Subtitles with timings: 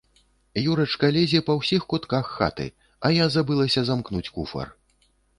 [0.59, 2.65] Юрачка лезе па ўсіх кутках хаты,
[3.09, 4.73] а я забылася замкнуць куфар.